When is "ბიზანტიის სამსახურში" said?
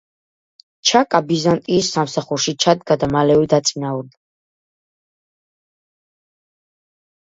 1.31-2.55